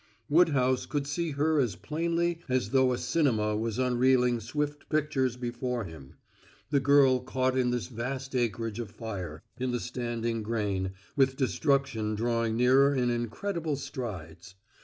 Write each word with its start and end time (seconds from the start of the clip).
Woodhouse 0.31 0.87
could 0.87 1.05
see 1.05 1.29
her 1.33 1.59
as 1.59 1.75
plainly 1.75 2.39
as 2.49 2.71
though 2.71 2.91
a 2.91 2.97
cinema 2.97 3.55
was 3.55 3.77
unreeling 3.77 4.39
swift 4.39 4.89
pictures 4.89 5.37
before 5.37 5.83
him 5.83 6.15
the 6.71 6.79
girl 6.79 7.19
caught 7.19 7.55
in 7.55 7.69
this 7.69 7.85
vast 7.85 8.35
acreage 8.35 8.79
of 8.79 8.89
fire, 8.89 9.43
in 9.59 9.69
the 9.69 9.79
standing 9.79 10.41
grain, 10.41 10.93
with 11.15 11.37
destruction 11.37 12.15
drawing 12.15 12.57
nearer 12.57 12.95
in 12.95 13.11
incredible 13.11 13.75
strides. 13.75 14.55